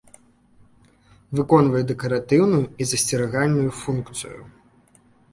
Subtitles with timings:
[1.39, 4.39] Выконвае дэкаратыўную і засцерагальную функцыі.